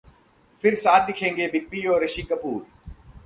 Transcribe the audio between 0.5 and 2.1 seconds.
फिर साथ दिखेंगे बिग बी और